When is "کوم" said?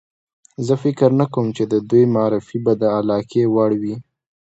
1.33-1.47